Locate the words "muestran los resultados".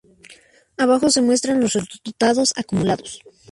1.21-2.53